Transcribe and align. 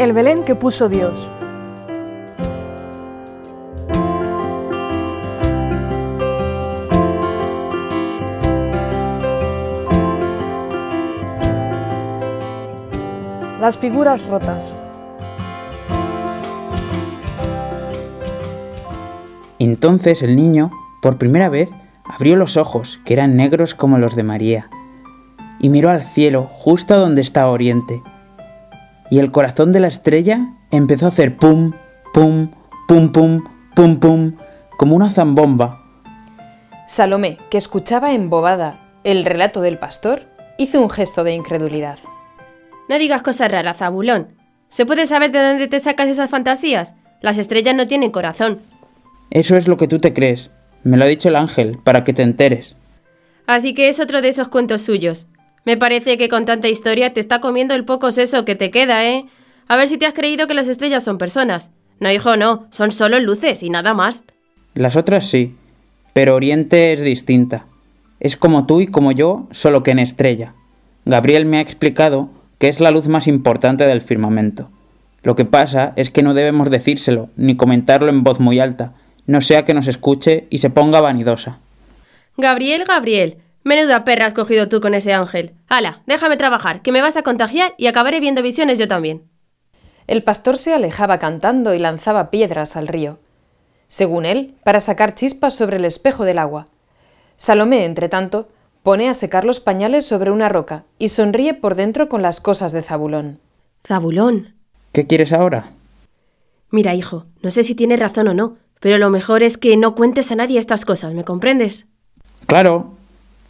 El 0.00 0.14
Belén 0.14 0.44
que 0.44 0.54
puso 0.54 0.88
Dios. 0.88 1.28
Las 13.60 13.76
figuras 13.76 14.24
rotas. 14.24 14.72
Entonces 19.58 20.22
el 20.22 20.34
niño, 20.34 20.70
por 21.02 21.18
primera 21.18 21.50
vez, 21.50 21.68
abrió 22.06 22.36
los 22.36 22.56
ojos, 22.56 22.98
que 23.04 23.12
eran 23.12 23.36
negros 23.36 23.74
como 23.74 23.98
los 23.98 24.16
de 24.16 24.22
María, 24.22 24.70
y 25.58 25.68
miró 25.68 25.90
al 25.90 26.04
cielo, 26.04 26.48
justo 26.50 26.98
donde 26.98 27.20
estaba 27.20 27.50
Oriente. 27.50 28.02
Y 29.10 29.18
el 29.18 29.32
corazón 29.32 29.72
de 29.72 29.80
la 29.80 29.88
estrella 29.88 30.54
empezó 30.70 31.06
a 31.06 31.08
hacer 31.08 31.36
pum, 31.36 31.72
pum, 32.14 32.52
pum, 32.86 33.10
pum, 33.12 33.44
pum, 33.74 33.98
pum, 33.98 34.36
como 34.76 34.94
una 34.94 35.10
zambomba. 35.10 35.84
Salomé, 36.86 37.38
que 37.50 37.58
escuchaba 37.58 38.12
embobada 38.12 38.80
el 39.04 39.24
relato 39.24 39.60
del 39.60 39.78
pastor, 39.78 40.28
hizo 40.58 40.80
un 40.80 40.90
gesto 40.90 41.24
de 41.24 41.32
incredulidad. 41.32 41.98
No 42.88 42.98
digas 42.98 43.22
cosas 43.22 43.50
raras, 43.50 43.78
Zabulón. 43.78 44.34
¿Se 44.68 44.86
puede 44.86 45.06
saber 45.06 45.32
de 45.32 45.42
dónde 45.42 45.68
te 45.68 45.80
sacas 45.80 46.08
esas 46.08 46.30
fantasías? 46.30 46.94
Las 47.20 47.38
estrellas 47.38 47.74
no 47.74 47.86
tienen 47.86 48.10
corazón. 48.10 48.60
Eso 49.30 49.56
es 49.56 49.68
lo 49.68 49.76
que 49.76 49.88
tú 49.88 49.98
te 49.98 50.12
crees. 50.12 50.50
Me 50.82 50.96
lo 50.96 51.04
ha 51.04 51.08
dicho 51.08 51.28
el 51.28 51.36
ángel, 51.36 51.78
para 51.82 52.04
que 52.04 52.12
te 52.12 52.22
enteres. 52.22 52.76
Así 53.46 53.74
que 53.74 53.88
es 53.88 54.00
otro 54.00 54.22
de 54.22 54.28
esos 54.28 54.48
cuentos 54.48 54.82
suyos. 54.82 55.26
Me 55.64 55.76
parece 55.76 56.16
que 56.16 56.28
con 56.28 56.44
tanta 56.44 56.68
historia 56.68 57.12
te 57.12 57.20
está 57.20 57.40
comiendo 57.40 57.74
el 57.74 57.84
poco 57.84 58.10
seso 58.12 58.44
que 58.44 58.54
te 58.54 58.70
queda, 58.70 59.06
¿eh? 59.06 59.26
A 59.68 59.76
ver 59.76 59.88
si 59.88 59.98
te 59.98 60.06
has 60.06 60.14
creído 60.14 60.46
que 60.46 60.54
las 60.54 60.68
estrellas 60.68 61.04
son 61.04 61.18
personas. 61.18 61.70
No, 62.00 62.10
hijo, 62.10 62.36
no, 62.36 62.66
son 62.70 62.92
solo 62.92 63.20
luces 63.20 63.62
y 63.62 63.70
nada 63.70 63.94
más. 63.94 64.24
Las 64.74 64.96
otras 64.96 65.28
sí, 65.28 65.54
pero 66.12 66.34
Oriente 66.34 66.92
es 66.92 67.02
distinta. 67.02 67.66
Es 68.20 68.36
como 68.36 68.66
tú 68.66 68.80
y 68.80 68.86
como 68.86 69.12
yo, 69.12 69.48
solo 69.50 69.82
que 69.82 69.90
en 69.90 69.98
estrella. 69.98 70.54
Gabriel 71.04 71.46
me 71.46 71.58
ha 71.58 71.62
explicado 71.62 72.30
que 72.58 72.68
es 72.68 72.80
la 72.80 72.90
luz 72.90 73.08
más 73.08 73.26
importante 73.26 73.84
del 73.84 74.02
firmamento. 74.02 74.70
Lo 75.22 75.34
que 75.34 75.44
pasa 75.44 75.92
es 75.96 76.10
que 76.10 76.22
no 76.22 76.34
debemos 76.34 76.70
decírselo, 76.70 77.28
ni 77.36 77.56
comentarlo 77.56 78.08
en 78.08 78.22
voz 78.22 78.40
muy 78.40 78.58
alta, 78.58 78.94
no 79.26 79.40
sea 79.40 79.64
que 79.64 79.74
nos 79.74 79.86
escuche 79.86 80.46
y 80.50 80.58
se 80.58 80.70
ponga 80.70 81.00
vanidosa. 81.00 81.58
Gabriel, 82.36 82.84
Gabriel, 82.86 83.38
menuda 83.64 84.04
perra 84.04 84.26
has 84.26 84.34
cogido 84.34 84.68
tú 84.68 84.80
con 84.80 84.94
ese 84.94 85.12
ángel. 85.12 85.54
Hala, 85.68 86.02
déjame 86.06 86.36
trabajar, 86.36 86.82
que 86.82 86.92
me 86.92 87.00
vas 87.00 87.16
a 87.16 87.22
contagiar 87.22 87.74
y 87.76 87.86
acabaré 87.86 88.20
viendo 88.20 88.42
visiones 88.42 88.78
yo 88.78 88.88
también. 88.88 89.28
El 90.06 90.22
pastor 90.22 90.56
se 90.56 90.74
alejaba 90.74 91.18
cantando 91.18 91.74
y 91.74 91.78
lanzaba 91.78 92.30
piedras 92.30 92.76
al 92.76 92.88
río. 92.88 93.18
Según 93.88 94.24
él, 94.24 94.54
para 94.64 94.80
sacar 94.80 95.14
chispas 95.14 95.54
sobre 95.54 95.76
el 95.76 95.84
espejo 95.84 96.24
del 96.24 96.38
agua. 96.38 96.64
Salomé, 97.36 97.84
entre 97.84 98.08
tanto, 98.08 98.48
pone 98.82 99.08
a 99.08 99.14
secar 99.14 99.44
los 99.44 99.60
pañales 99.60 100.06
sobre 100.06 100.30
una 100.30 100.48
roca 100.48 100.84
y 100.98 101.10
sonríe 101.10 101.54
por 101.54 101.74
dentro 101.74 102.08
con 102.08 102.22
las 102.22 102.40
cosas 102.40 102.72
de 102.72 102.82
Zabulón. 102.82 103.40
Zabulón. 103.86 104.54
¿Qué 104.92 105.06
quieres 105.06 105.32
ahora? 105.32 105.70
Mira, 106.70 106.94
hijo, 106.94 107.26
no 107.42 107.50
sé 107.50 107.62
si 107.64 107.74
tienes 107.74 108.00
razón 108.00 108.28
o 108.28 108.34
no, 108.34 108.54
pero 108.80 108.98
lo 108.98 109.10
mejor 109.10 109.42
es 109.42 109.58
que 109.58 109.76
no 109.76 109.94
cuentes 109.94 110.30
a 110.32 110.36
nadie 110.36 110.58
estas 110.58 110.84
cosas, 110.84 111.14
¿me 111.14 111.24
comprendes? 111.24 111.86
Claro. 112.46 112.96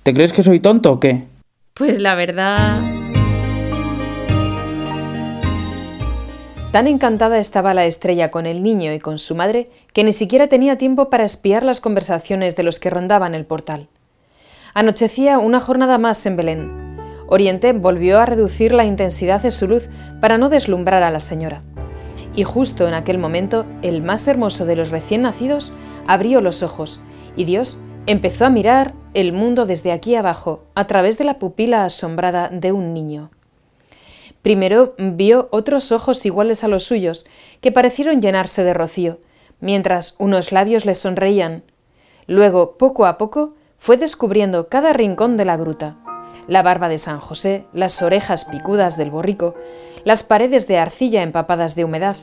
¿Te 0.02 0.14
crees 0.14 0.32
que 0.32 0.42
soy 0.42 0.60
tonto 0.60 0.92
o 0.92 1.00
qué? 1.00 1.26
Pues 1.74 2.00
la 2.00 2.14
verdad... 2.14 2.80
Tan 6.72 6.86
encantada 6.86 7.38
estaba 7.38 7.74
la 7.74 7.84
estrella 7.84 8.30
con 8.30 8.46
el 8.46 8.62
niño 8.62 8.94
y 8.94 8.98
con 8.98 9.18
su 9.18 9.34
madre 9.34 9.66
que 9.92 10.04
ni 10.04 10.12
siquiera 10.12 10.46
tenía 10.46 10.78
tiempo 10.78 11.10
para 11.10 11.24
espiar 11.24 11.64
las 11.64 11.80
conversaciones 11.80 12.56
de 12.56 12.62
los 12.62 12.78
que 12.78 12.90
rondaban 12.90 13.34
el 13.34 13.44
portal. 13.44 13.88
Anochecía 14.72 15.38
una 15.38 15.60
jornada 15.60 15.98
más 15.98 16.24
en 16.26 16.36
Belén. 16.36 16.96
Oriente 17.26 17.72
volvió 17.72 18.20
a 18.20 18.26
reducir 18.26 18.72
la 18.72 18.84
intensidad 18.84 19.42
de 19.42 19.50
su 19.50 19.66
luz 19.66 19.88
para 20.20 20.38
no 20.38 20.48
deslumbrar 20.48 21.02
a 21.02 21.10
la 21.10 21.20
señora. 21.20 21.62
Y 22.34 22.44
justo 22.44 22.86
en 22.88 22.94
aquel 22.94 23.18
momento, 23.18 23.66
el 23.82 24.00
más 24.00 24.26
hermoso 24.28 24.64
de 24.64 24.76
los 24.76 24.90
recién 24.90 25.22
nacidos 25.22 25.72
abrió 26.06 26.40
los 26.40 26.62
ojos 26.62 27.00
y 27.36 27.44
Dios 27.44 27.80
empezó 28.06 28.46
a 28.46 28.50
mirar 28.50 28.94
el 29.14 29.32
mundo 29.32 29.66
desde 29.66 29.92
aquí 29.92 30.14
abajo 30.14 30.64
a 30.74 30.86
través 30.86 31.18
de 31.18 31.24
la 31.24 31.38
pupila 31.38 31.84
asombrada 31.84 32.48
de 32.48 32.72
un 32.72 32.94
niño. 32.94 33.30
Primero 34.42 34.94
vio 34.98 35.48
otros 35.52 35.92
ojos 35.92 36.24
iguales 36.24 36.64
a 36.64 36.68
los 36.68 36.84
suyos, 36.84 37.26
que 37.60 37.72
parecieron 37.72 38.22
llenarse 38.22 38.64
de 38.64 38.72
rocío, 38.72 39.18
mientras 39.60 40.16
unos 40.18 40.50
labios 40.50 40.86
le 40.86 40.94
sonreían. 40.94 41.62
Luego, 42.26 42.78
poco 42.78 43.04
a 43.04 43.18
poco, 43.18 43.54
fue 43.78 43.96
descubriendo 43.96 44.68
cada 44.68 44.92
rincón 44.92 45.36
de 45.36 45.44
la 45.44 45.56
gruta, 45.56 45.96
la 46.46 46.62
barba 46.62 46.88
de 46.88 46.98
San 46.98 47.20
José, 47.20 47.66
las 47.72 48.00
orejas 48.02 48.44
picudas 48.46 48.96
del 48.96 49.10
borrico, 49.10 49.54
las 50.04 50.22
paredes 50.22 50.66
de 50.66 50.78
arcilla 50.78 51.22
empapadas 51.22 51.74
de 51.74 51.84
humedad, 51.84 52.16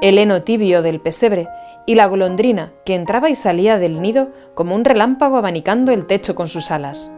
el 0.00 0.18
heno 0.18 0.42
tibio 0.42 0.82
del 0.82 1.00
pesebre 1.00 1.46
y 1.90 1.96
la 1.96 2.06
golondrina 2.06 2.72
que 2.84 2.94
entraba 2.94 3.30
y 3.30 3.34
salía 3.34 3.76
del 3.76 4.00
nido 4.00 4.30
como 4.54 4.76
un 4.76 4.84
relámpago 4.84 5.36
abanicando 5.36 5.90
el 5.90 6.06
techo 6.06 6.36
con 6.36 6.46
sus 6.46 6.70
alas. 6.70 7.10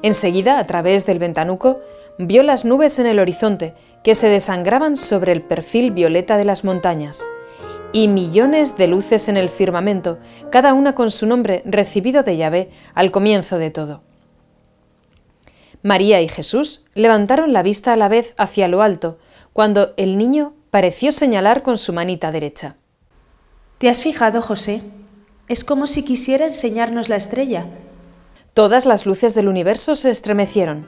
Enseguida, 0.00 0.60
a 0.60 0.66
través 0.68 1.06
del 1.06 1.18
ventanuco, 1.18 1.80
vio 2.16 2.44
las 2.44 2.64
nubes 2.64 3.00
en 3.00 3.06
el 3.06 3.18
horizonte 3.18 3.74
que 4.04 4.14
se 4.14 4.28
desangraban 4.28 4.96
sobre 4.96 5.32
el 5.32 5.42
perfil 5.42 5.90
violeta 5.90 6.36
de 6.36 6.44
las 6.44 6.62
montañas, 6.62 7.26
y 7.92 8.06
millones 8.06 8.76
de 8.76 8.86
luces 8.86 9.28
en 9.28 9.36
el 9.36 9.48
firmamento, 9.48 10.20
cada 10.52 10.72
una 10.72 10.94
con 10.94 11.10
su 11.10 11.26
nombre 11.26 11.64
recibido 11.64 12.22
de 12.22 12.36
Yahvé 12.36 12.70
al 12.94 13.10
comienzo 13.10 13.58
de 13.58 13.72
todo. 13.72 14.04
María 15.82 16.22
y 16.22 16.28
Jesús 16.28 16.84
levantaron 16.94 17.52
la 17.52 17.64
vista 17.64 17.92
a 17.92 17.96
la 17.96 18.06
vez 18.06 18.36
hacia 18.38 18.68
lo 18.68 18.82
alto, 18.82 19.18
cuando 19.52 19.94
el 19.96 20.16
niño 20.16 20.54
pareció 20.70 21.10
señalar 21.10 21.64
con 21.64 21.76
su 21.76 21.92
manita 21.92 22.30
derecha. 22.30 22.76
¿Te 23.78 23.90
has 23.90 24.00
fijado, 24.00 24.40
José? 24.40 24.80
Es 25.48 25.62
como 25.62 25.86
si 25.86 26.02
quisiera 26.02 26.46
enseñarnos 26.46 27.10
la 27.10 27.16
estrella. 27.16 27.66
Todas 28.54 28.86
las 28.86 29.04
luces 29.04 29.34
del 29.34 29.48
universo 29.48 29.96
se 29.96 30.10
estremecieron, 30.10 30.86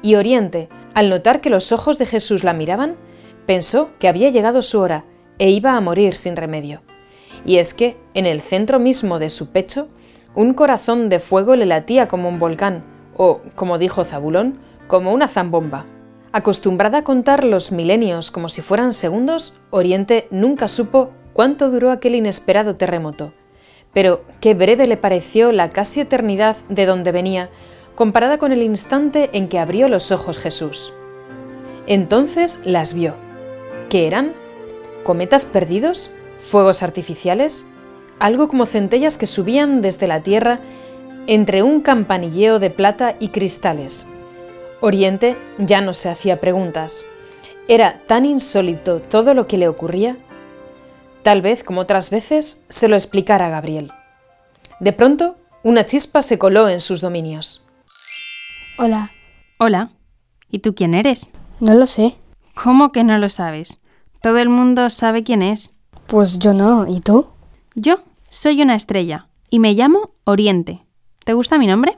y 0.00 0.14
Oriente, 0.14 0.70
al 0.94 1.10
notar 1.10 1.42
que 1.42 1.50
los 1.50 1.72
ojos 1.72 1.98
de 1.98 2.06
Jesús 2.06 2.42
la 2.42 2.54
miraban, 2.54 2.96
pensó 3.44 3.90
que 3.98 4.08
había 4.08 4.30
llegado 4.30 4.62
su 4.62 4.80
hora 4.80 5.04
e 5.38 5.50
iba 5.50 5.76
a 5.76 5.80
morir 5.82 6.16
sin 6.16 6.34
remedio. 6.34 6.80
Y 7.44 7.58
es 7.58 7.74
que, 7.74 7.98
en 8.14 8.24
el 8.24 8.40
centro 8.40 8.78
mismo 8.78 9.18
de 9.18 9.28
su 9.28 9.50
pecho, 9.50 9.88
un 10.34 10.54
corazón 10.54 11.10
de 11.10 11.20
fuego 11.20 11.54
le 11.54 11.66
latía 11.66 12.08
como 12.08 12.30
un 12.30 12.38
volcán, 12.38 12.82
o, 13.14 13.42
como 13.56 13.76
dijo 13.76 14.04
Zabulón, 14.04 14.58
como 14.86 15.12
una 15.12 15.28
zambomba. 15.28 15.84
Acostumbrada 16.32 16.98
a 16.98 17.04
contar 17.04 17.44
los 17.44 17.72
milenios 17.72 18.30
como 18.30 18.48
si 18.48 18.62
fueran 18.62 18.94
segundos, 18.94 19.60
Oriente 19.70 20.28
nunca 20.30 20.66
supo 20.66 21.10
cuánto 21.32 21.70
duró 21.70 21.90
aquel 21.90 22.14
inesperado 22.14 22.76
terremoto. 22.76 23.32
Pero 23.92 24.24
qué 24.40 24.54
breve 24.54 24.86
le 24.86 24.96
pareció 24.96 25.52
la 25.52 25.70
casi 25.70 26.00
eternidad 26.00 26.56
de 26.68 26.86
donde 26.86 27.12
venía, 27.12 27.50
comparada 27.94 28.38
con 28.38 28.52
el 28.52 28.62
instante 28.62 29.30
en 29.32 29.48
que 29.48 29.58
abrió 29.58 29.88
los 29.88 30.12
ojos 30.12 30.38
Jesús. 30.38 30.94
Entonces 31.86 32.60
las 32.64 32.94
vio. 32.94 33.14
¿Qué 33.88 34.06
eran? 34.06 34.32
¿Cometas 35.04 35.44
perdidos? 35.44 36.10
¿Fuegos 36.38 36.82
artificiales? 36.82 37.66
Algo 38.18 38.48
como 38.48 38.66
centellas 38.66 39.18
que 39.18 39.26
subían 39.26 39.82
desde 39.82 40.06
la 40.06 40.22
tierra 40.22 40.60
entre 41.26 41.62
un 41.62 41.80
campanilleo 41.80 42.58
de 42.58 42.70
plata 42.70 43.16
y 43.18 43.28
cristales. 43.28 44.06
Oriente 44.80 45.36
ya 45.58 45.80
no 45.80 45.92
se 45.92 46.08
hacía 46.08 46.40
preguntas. 46.40 47.04
Era 47.68 48.00
tan 48.06 48.24
insólito 48.24 49.00
todo 49.00 49.34
lo 49.34 49.46
que 49.46 49.56
le 49.56 49.68
ocurría. 49.68 50.16
Tal 51.22 51.40
vez, 51.42 51.62
como 51.62 51.82
otras 51.82 52.10
veces, 52.10 52.62
se 52.68 52.88
lo 52.88 52.96
explicara 52.96 53.46
a 53.46 53.50
Gabriel. 53.50 53.92
De 54.80 54.92
pronto, 54.92 55.36
una 55.62 55.86
chispa 55.86 56.22
se 56.22 56.38
coló 56.38 56.68
en 56.68 56.80
sus 56.80 57.00
dominios. 57.00 57.62
Hola. 58.78 59.12
Hola. 59.58 59.92
¿Y 60.50 60.58
tú 60.58 60.74
quién 60.74 60.94
eres? 60.94 61.30
No 61.60 61.74
lo 61.74 61.86
sé. 61.86 62.16
¿Cómo 62.54 62.90
que 62.90 63.04
no 63.04 63.16
lo 63.18 63.28
sabes? 63.28 63.80
Todo 64.20 64.38
el 64.38 64.48
mundo 64.48 64.90
sabe 64.90 65.22
quién 65.22 65.42
es. 65.42 65.76
Pues 66.08 66.38
yo 66.38 66.52
no. 66.52 66.88
¿Y 66.88 67.00
tú? 67.00 67.28
Yo 67.74 68.02
soy 68.28 68.60
una 68.60 68.74
estrella 68.74 69.28
y 69.48 69.60
me 69.60 69.74
llamo 69.74 70.14
Oriente. 70.24 70.84
¿Te 71.24 71.34
gusta 71.34 71.58
mi 71.58 71.68
nombre? 71.68 71.96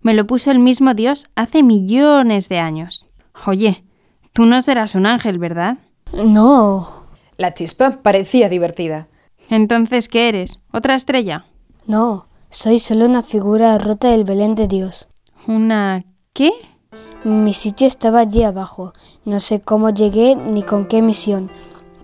Me 0.00 0.14
lo 0.14 0.26
puso 0.26 0.50
el 0.50 0.58
mismo 0.58 0.94
Dios 0.94 1.28
hace 1.36 1.62
millones 1.62 2.48
de 2.48 2.58
años. 2.58 3.04
Oye, 3.46 3.84
tú 4.32 4.46
no 4.46 4.62
serás 4.62 4.94
un 4.94 5.06
ángel, 5.06 5.38
¿verdad? 5.38 5.78
No. 6.12 7.01
La 7.42 7.54
chispa 7.54 7.90
parecía 8.04 8.48
divertida. 8.48 9.08
Entonces, 9.50 10.06
¿qué 10.06 10.28
eres? 10.28 10.60
¿Otra 10.72 10.94
estrella? 10.94 11.46
No, 11.88 12.28
soy 12.50 12.78
solo 12.78 13.04
una 13.04 13.24
figura 13.24 13.76
rota 13.78 14.10
del 14.10 14.22
Belén 14.22 14.54
de 14.54 14.68
Dios. 14.68 15.08
¿Una 15.48 16.04
qué? 16.34 16.52
Mi 17.24 17.52
sitio 17.52 17.88
estaba 17.88 18.20
allí 18.20 18.44
abajo. 18.44 18.92
No 19.24 19.40
sé 19.40 19.60
cómo 19.60 19.90
llegué 19.90 20.36
ni 20.36 20.62
con 20.62 20.86
qué 20.86 21.02
misión, 21.02 21.50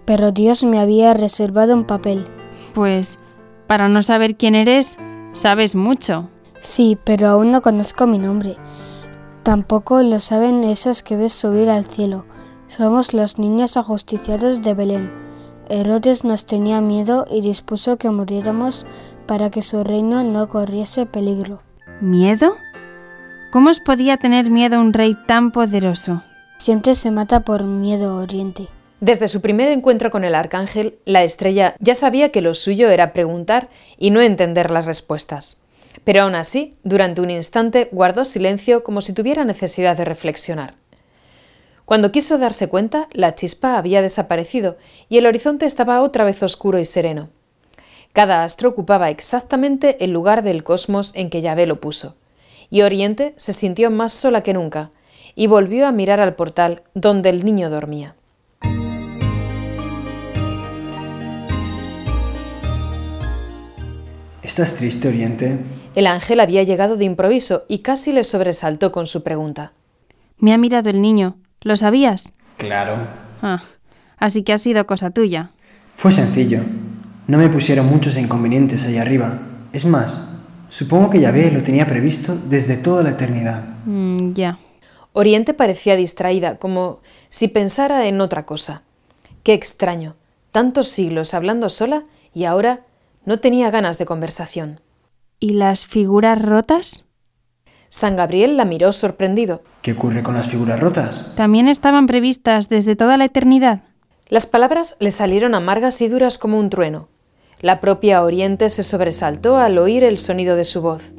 pero 0.04 0.32
Dios 0.32 0.64
me 0.64 0.80
había 0.80 1.14
reservado 1.14 1.72
un 1.72 1.84
papel. 1.84 2.26
Pues, 2.74 3.16
para 3.68 3.88
no 3.88 4.02
saber 4.02 4.34
quién 4.34 4.56
eres, 4.56 4.98
sabes 5.34 5.76
mucho. 5.76 6.28
Sí, 6.62 6.98
pero 7.04 7.28
aún 7.28 7.52
no 7.52 7.62
conozco 7.62 8.08
mi 8.08 8.18
nombre. 8.18 8.56
Tampoco 9.44 10.02
lo 10.02 10.18
saben 10.18 10.64
esos 10.64 11.04
que 11.04 11.16
ves 11.16 11.32
subir 11.32 11.70
al 11.70 11.84
cielo. 11.84 12.24
Somos 12.66 13.14
los 13.14 13.38
niños 13.38 13.76
ajusticiados 13.76 14.62
de 14.62 14.74
Belén. 14.74 15.27
Herodes 15.70 16.24
nos 16.24 16.46
tenía 16.46 16.80
miedo 16.80 17.26
y 17.30 17.40
dispuso 17.40 17.96
que 17.96 18.10
muriéramos 18.10 18.86
para 19.26 19.50
que 19.50 19.62
su 19.62 19.84
reino 19.84 20.24
no 20.24 20.48
corriese 20.48 21.06
peligro. 21.06 21.62
¿Miedo? 22.00 22.56
¿Cómo 23.50 23.70
os 23.70 23.80
podía 23.80 24.16
tener 24.16 24.50
miedo 24.50 24.80
un 24.80 24.92
rey 24.92 25.14
tan 25.26 25.52
poderoso? 25.52 26.22
Siempre 26.58 26.94
se 26.94 27.10
mata 27.10 27.40
por 27.40 27.64
miedo, 27.64 28.16
Oriente. 28.16 28.68
Desde 29.00 29.28
su 29.28 29.40
primer 29.40 29.68
encuentro 29.68 30.10
con 30.10 30.24
el 30.24 30.34
arcángel, 30.34 30.98
la 31.04 31.22
estrella 31.22 31.74
ya 31.78 31.94
sabía 31.94 32.30
que 32.30 32.42
lo 32.42 32.52
suyo 32.54 32.90
era 32.90 33.12
preguntar 33.12 33.68
y 33.96 34.10
no 34.10 34.20
entender 34.20 34.70
las 34.70 34.86
respuestas. 34.86 35.60
Pero 36.04 36.22
aún 36.22 36.34
así, 36.34 36.70
durante 36.82 37.20
un 37.20 37.30
instante 37.30 37.88
guardó 37.92 38.24
silencio 38.24 38.82
como 38.82 39.00
si 39.00 39.12
tuviera 39.12 39.44
necesidad 39.44 39.96
de 39.96 40.04
reflexionar. 40.04 40.74
Cuando 41.88 42.12
quiso 42.12 42.36
darse 42.36 42.68
cuenta, 42.68 43.08
la 43.12 43.34
chispa 43.34 43.78
había 43.78 44.02
desaparecido 44.02 44.76
y 45.08 45.16
el 45.16 45.24
horizonte 45.24 45.64
estaba 45.64 46.02
otra 46.02 46.22
vez 46.22 46.42
oscuro 46.42 46.78
y 46.78 46.84
sereno. 46.84 47.30
Cada 48.12 48.44
astro 48.44 48.68
ocupaba 48.68 49.08
exactamente 49.08 50.04
el 50.04 50.10
lugar 50.10 50.42
del 50.42 50.64
cosmos 50.64 51.12
en 51.14 51.30
que 51.30 51.40
Yahvé 51.40 51.66
lo 51.66 51.80
puso, 51.80 52.14
y 52.68 52.82
Oriente 52.82 53.32
se 53.38 53.54
sintió 53.54 53.90
más 53.90 54.12
sola 54.12 54.42
que 54.42 54.52
nunca, 54.52 54.90
y 55.34 55.46
volvió 55.46 55.86
a 55.86 55.92
mirar 55.92 56.20
al 56.20 56.34
portal 56.34 56.82
donde 56.92 57.30
el 57.30 57.42
niño 57.42 57.70
dormía. 57.70 58.16
¿Estás 64.42 64.76
triste, 64.76 65.08
Oriente? 65.08 65.58
El 65.94 66.06
ángel 66.06 66.40
había 66.40 66.64
llegado 66.64 66.98
de 66.98 67.06
improviso 67.06 67.64
y 67.66 67.78
casi 67.78 68.12
le 68.12 68.24
sobresaltó 68.24 68.92
con 68.92 69.06
su 69.06 69.22
pregunta. 69.22 69.72
Me 70.36 70.52
ha 70.52 70.58
mirado 70.58 70.90
el 70.90 71.00
niño. 71.00 71.38
¿Lo 71.60 71.76
sabías? 71.76 72.32
Claro. 72.56 72.96
Ah, 73.42 73.62
así 74.16 74.42
que 74.42 74.52
ha 74.52 74.58
sido 74.58 74.86
cosa 74.86 75.10
tuya. 75.10 75.50
Fue 75.92 76.12
sencillo. 76.12 76.64
No 77.26 77.38
me 77.38 77.48
pusieron 77.48 77.86
muchos 77.86 78.16
inconvenientes 78.16 78.84
allá 78.84 79.02
arriba. 79.02 79.40
Es 79.72 79.84
más, 79.84 80.22
supongo 80.68 81.10
que 81.10 81.20
Yahvé 81.20 81.50
lo 81.50 81.62
tenía 81.62 81.86
previsto 81.86 82.36
desde 82.36 82.76
toda 82.76 83.02
la 83.02 83.10
eternidad. 83.10 83.64
Mm, 83.84 84.34
ya. 84.34 84.58
Oriente 85.12 85.54
parecía 85.54 85.96
distraída, 85.96 86.58
como 86.58 87.00
si 87.28 87.48
pensara 87.48 88.06
en 88.06 88.20
otra 88.20 88.46
cosa. 88.46 88.82
Qué 89.42 89.52
extraño. 89.52 90.14
Tantos 90.52 90.88
siglos 90.88 91.34
hablando 91.34 91.68
sola 91.68 92.04
y 92.32 92.44
ahora 92.44 92.82
no 93.24 93.40
tenía 93.40 93.70
ganas 93.70 93.98
de 93.98 94.06
conversación. 94.06 94.80
¿Y 95.40 95.50
las 95.50 95.86
figuras 95.86 96.40
rotas? 96.40 97.04
San 97.88 98.16
Gabriel 98.16 98.56
la 98.56 98.64
miró 98.64 98.92
sorprendido. 98.92 99.62
¿Qué 99.82 99.92
ocurre 99.92 100.22
con 100.22 100.34
las 100.34 100.48
figuras 100.48 100.78
rotas? 100.78 101.34
¿También 101.34 101.68
estaban 101.68 102.06
previstas 102.06 102.68
desde 102.68 102.96
toda 102.96 103.16
la 103.16 103.24
eternidad? 103.24 103.82
Las 104.28 104.46
palabras 104.46 104.96
le 105.00 105.10
salieron 105.10 105.54
amargas 105.54 106.02
y 106.02 106.08
duras 106.08 106.36
como 106.36 106.58
un 106.58 106.68
trueno. 106.68 107.08
La 107.60 107.80
propia 107.80 108.22
Oriente 108.22 108.68
se 108.68 108.82
sobresaltó 108.82 109.56
al 109.56 109.78
oír 109.78 110.04
el 110.04 110.18
sonido 110.18 110.54
de 110.54 110.64
su 110.64 110.82
voz. 110.82 111.12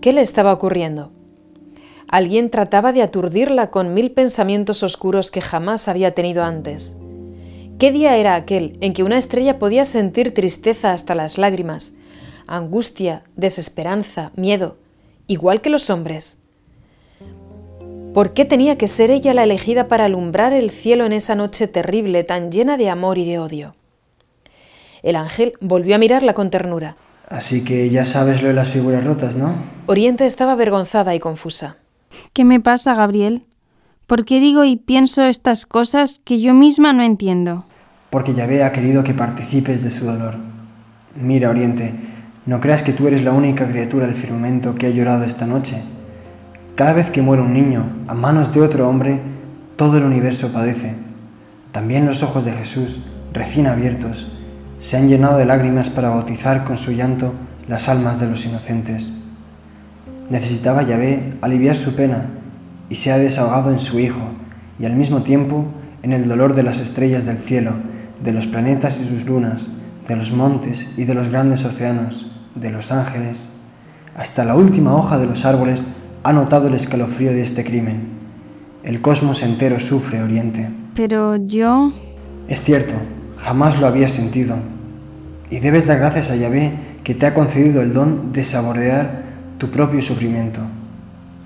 ¿Qué 0.00 0.12
le 0.12 0.22
estaba 0.22 0.52
ocurriendo? 0.52 1.12
Alguien 2.08 2.50
trataba 2.50 2.92
de 2.92 3.02
aturdirla 3.02 3.70
con 3.70 3.94
mil 3.94 4.10
pensamientos 4.10 4.82
oscuros 4.82 5.30
que 5.30 5.40
jamás 5.40 5.88
había 5.88 6.14
tenido 6.14 6.42
antes. 6.42 6.96
¿Qué 7.78 7.92
día 7.92 8.16
era 8.16 8.34
aquel 8.34 8.76
en 8.80 8.92
que 8.94 9.02
una 9.02 9.18
estrella 9.18 9.58
podía 9.58 9.84
sentir 9.84 10.34
tristeza 10.34 10.92
hasta 10.92 11.14
las 11.14 11.36
lágrimas, 11.38 11.94
angustia, 12.46 13.22
desesperanza, 13.36 14.32
miedo, 14.36 14.76
igual 15.26 15.60
que 15.60 15.70
los 15.70 15.90
hombres? 15.90 16.38
¿Por 18.14 18.34
qué 18.34 18.44
tenía 18.44 18.76
que 18.76 18.88
ser 18.88 19.10
ella 19.10 19.32
la 19.32 19.44
elegida 19.44 19.88
para 19.88 20.04
alumbrar 20.04 20.52
el 20.52 20.70
cielo 20.70 21.06
en 21.06 21.12
esa 21.12 21.34
noche 21.34 21.66
terrible 21.66 22.24
tan 22.24 22.52
llena 22.52 22.76
de 22.76 22.90
amor 22.90 23.16
y 23.16 23.24
de 23.24 23.38
odio? 23.38 23.74
El 25.02 25.16
ángel 25.16 25.54
volvió 25.60 25.94
a 25.94 25.98
mirarla 25.98 26.34
con 26.34 26.50
ternura. 26.50 26.96
Así 27.28 27.64
que 27.64 27.88
ya 27.88 28.04
sabes 28.04 28.42
lo 28.42 28.48
de 28.48 28.54
las 28.54 28.68
figuras 28.68 29.02
rotas, 29.02 29.36
¿no? 29.36 29.54
Oriente 29.86 30.26
estaba 30.26 30.52
avergonzada 30.52 31.14
y 31.14 31.20
confusa. 31.20 31.76
¿Qué 32.34 32.44
me 32.44 32.60
pasa, 32.60 32.94
Gabriel? 32.94 33.46
¿Por 34.06 34.26
qué 34.26 34.40
digo 34.40 34.64
y 34.64 34.76
pienso 34.76 35.22
estas 35.24 35.64
cosas 35.64 36.20
que 36.22 36.40
yo 36.40 36.52
misma 36.52 36.92
no 36.92 37.02
entiendo? 37.02 37.64
Porque 38.10 38.34
Yahvé 38.34 38.62
ha 38.62 38.72
querido 38.72 39.02
que 39.02 39.14
participes 39.14 39.82
de 39.82 39.90
su 39.90 40.04
dolor. 40.04 40.36
Mira, 41.16 41.48
Oriente, 41.48 41.94
no 42.44 42.60
creas 42.60 42.82
que 42.82 42.92
tú 42.92 43.06
eres 43.06 43.22
la 43.22 43.32
única 43.32 43.68
criatura 43.68 44.06
del 44.06 44.16
firmamento 44.16 44.74
que 44.74 44.86
ha 44.86 44.90
llorado 44.90 45.24
esta 45.24 45.46
noche. 45.46 45.82
Cada 46.74 46.92
vez 46.92 47.10
que 47.10 47.22
muere 47.22 47.42
un 47.42 47.52
niño 47.52 47.84
a 48.08 48.14
manos 48.14 48.52
de 48.52 48.60
otro 48.60 48.88
hombre, 48.88 49.20
todo 49.76 49.98
el 49.98 50.04
universo 50.04 50.52
padece. 50.52 50.96
También 51.70 52.04
los 52.04 52.24
ojos 52.24 52.44
de 52.44 52.52
Jesús, 52.52 53.00
recién 53.32 53.68
abiertos, 53.68 54.32
se 54.80 54.96
han 54.96 55.08
llenado 55.08 55.38
de 55.38 55.44
lágrimas 55.44 55.88
para 55.90 56.08
bautizar 56.08 56.64
con 56.64 56.76
su 56.76 56.90
llanto 56.90 57.32
las 57.68 57.88
almas 57.88 58.18
de 58.18 58.26
los 58.26 58.44
inocentes. 58.44 59.12
Necesitaba 60.28 60.82
Yahvé 60.82 61.34
aliviar 61.42 61.76
su 61.76 61.94
pena 61.94 62.26
y 62.88 62.96
se 62.96 63.12
ha 63.12 63.18
desahogado 63.18 63.70
en 63.70 63.78
su 63.78 64.00
Hijo 64.00 64.32
y 64.80 64.86
al 64.86 64.96
mismo 64.96 65.22
tiempo 65.22 65.66
en 66.02 66.12
el 66.12 66.26
dolor 66.26 66.54
de 66.54 66.64
las 66.64 66.80
estrellas 66.80 67.24
del 67.26 67.38
cielo, 67.38 67.74
de 68.24 68.32
los 68.32 68.48
planetas 68.48 68.98
y 68.98 69.04
sus 69.04 69.26
lunas, 69.26 69.68
de 70.06 70.16
los 70.16 70.32
montes 70.32 70.88
y 70.96 71.04
de 71.04 71.14
los 71.14 71.28
grandes 71.28 71.64
océanos, 71.64 72.26
de 72.54 72.70
los 72.70 72.92
ángeles. 72.92 73.48
Hasta 74.14 74.44
la 74.44 74.56
última 74.56 74.94
hoja 74.94 75.18
de 75.18 75.26
los 75.26 75.44
árboles 75.44 75.86
ha 76.22 76.32
notado 76.32 76.68
el 76.68 76.74
escalofrío 76.74 77.32
de 77.32 77.40
este 77.40 77.64
crimen. 77.64 78.20
El 78.82 79.00
cosmos 79.00 79.42
entero 79.42 79.78
sufre, 79.80 80.22
Oriente. 80.22 80.70
Pero 80.94 81.36
yo... 81.36 81.92
Es 82.48 82.62
cierto, 82.62 82.94
jamás 83.38 83.80
lo 83.80 83.86
había 83.86 84.08
sentido. 84.08 84.56
Y 85.50 85.60
debes 85.60 85.86
dar 85.86 85.98
gracias 85.98 86.30
a 86.30 86.36
Yahvé 86.36 86.78
que 87.04 87.14
te 87.14 87.26
ha 87.26 87.34
concedido 87.34 87.82
el 87.82 87.94
don 87.94 88.32
de 88.32 88.44
saborear 88.44 89.22
tu 89.58 89.70
propio 89.70 90.00
sufrimiento. 90.02 90.60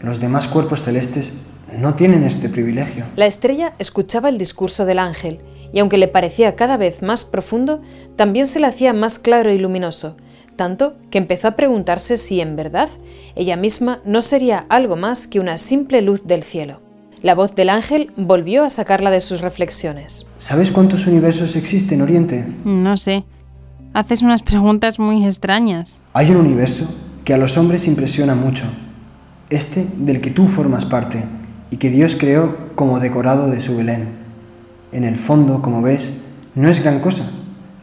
Los 0.02 0.20
demás 0.20 0.48
cuerpos 0.48 0.82
celestes 0.82 1.32
no 1.76 1.94
tienen 1.94 2.24
este 2.24 2.48
privilegio. 2.48 3.04
La 3.16 3.26
estrella 3.26 3.74
escuchaba 3.78 4.28
el 4.28 4.38
discurso 4.38 4.84
del 4.84 4.98
ángel, 4.98 5.40
y 5.72 5.80
aunque 5.80 5.98
le 5.98 6.08
parecía 6.08 6.56
cada 6.56 6.76
vez 6.76 7.02
más 7.02 7.24
profundo, 7.24 7.80
también 8.16 8.46
se 8.46 8.60
le 8.60 8.66
hacía 8.66 8.92
más 8.92 9.18
claro 9.18 9.52
y 9.52 9.58
luminoso, 9.58 10.16
tanto 10.56 10.94
que 11.10 11.18
empezó 11.18 11.48
a 11.48 11.56
preguntarse 11.56 12.16
si 12.16 12.40
en 12.40 12.56
verdad 12.56 12.88
ella 13.34 13.56
misma 13.56 14.00
no 14.04 14.22
sería 14.22 14.66
algo 14.68 14.96
más 14.96 15.26
que 15.26 15.40
una 15.40 15.58
simple 15.58 16.02
luz 16.02 16.26
del 16.26 16.42
cielo. 16.42 16.80
La 17.22 17.34
voz 17.34 17.54
del 17.54 17.70
ángel 17.70 18.12
volvió 18.16 18.64
a 18.64 18.70
sacarla 18.70 19.10
de 19.10 19.20
sus 19.20 19.40
reflexiones. 19.40 20.26
¿Sabes 20.38 20.70
cuántos 20.70 21.06
universos 21.06 21.56
existen, 21.56 22.02
Oriente? 22.02 22.46
No 22.64 22.96
sé. 22.96 23.24
Haces 23.94 24.22
unas 24.22 24.42
preguntas 24.42 24.98
muy 24.98 25.24
extrañas. 25.24 26.02
Hay 26.12 26.30
un 26.30 26.36
universo 26.36 26.86
que 27.24 27.34
a 27.34 27.38
los 27.38 27.56
hombres 27.56 27.88
impresiona 27.88 28.34
mucho. 28.34 28.66
Este 29.48 29.86
del 29.96 30.20
que 30.20 30.30
tú 30.30 30.46
formas 30.46 30.84
parte 30.84 31.24
y 31.70 31.78
que 31.78 31.90
Dios 31.90 32.16
creó 32.16 32.74
como 32.74 33.00
decorado 33.00 33.48
de 33.48 33.60
su 33.60 33.76
Belén. 33.76 34.25
En 34.92 35.04
el 35.04 35.16
fondo, 35.16 35.62
como 35.62 35.82
ves, 35.82 36.20
no 36.54 36.68
es 36.68 36.82
gran 36.82 37.00
cosa, 37.00 37.24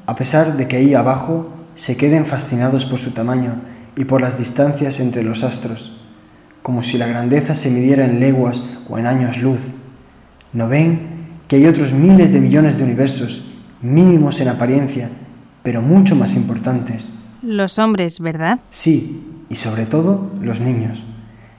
a 0.05 0.15
pesar 0.15 0.57
de 0.57 0.67
que 0.67 0.77
ahí 0.77 0.93
abajo 0.93 1.50
se 1.75 1.98
queden 1.98 2.25
fascinados 2.25 2.86
por 2.86 3.00
su 3.00 3.12
tamaño 3.12 3.55
y 3.95 4.05
por 4.05 4.22
las 4.22 4.38
distancias 4.38 5.00
entre 5.00 5.24
los 5.24 5.43
astros, 5.43 6.01
como 6.62 6.83
si 6.83 6.98
la 6.98 7.07
grandeza 7.07 7.55
se 7.55 7.69
midiera 7.69 8.05
en 8.05 8.19
leguas 8.19 8.63
o 8.89 8.98
en 8.98 9.05
años 9.05 9.41
luz. 9.41 9.62
¿No 10.53 10.67
ven 10.67 11.27
que 11.48 11.57
hay 11.57 11.67
otros 11.67 11.93
miles 11.93 12.31
de 12.31 12.41
millones 12.41 12.77
de 12.77 12.86
universos, 12.86 13.51
mínimos 13.81 14.39
en 14.39 14.48
apariencia, 14.48 15.10
pero 15.62 15.81
mucho 15.81 16.15
más 16.15 16.36
importantes? 16.36 17.12
Los 17.41 17.79
hombres, 17.79 18.19
¿verdad? 18.19 18.60
Sí, 18.69 19.43
y 19.50 19.55
sobre 19.55 19.86
todo 19.86 20.31
los 20.41 20.62
niños. 20.62 21.05